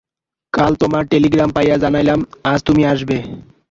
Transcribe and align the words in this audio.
কাল 0.53 0.71
তোমার 0.75 1.03
টেলিগ্রাম 1.11 1.49
পাইয়া 1.55 1.75
জানাইলাম, 1.83 2.19
আজ 2.43 2.59
তুমি 2.67 2.81
আসিবে। 2.91 3.17